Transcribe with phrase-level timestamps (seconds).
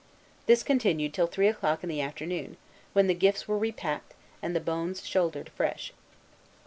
[0.47, 2.57] This continued till three o'clock in the afternoon,
[2.93, 5.93] when the gifts were repacked, and the bones shouldered afresh.